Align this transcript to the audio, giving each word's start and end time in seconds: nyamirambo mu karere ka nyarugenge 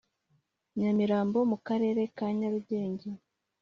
nyamirambo 0.77 1.39
mu 1.49 1.57
karere 1.67 2.01
ka 2.15 2.27
nyarugenge 2.37 3.07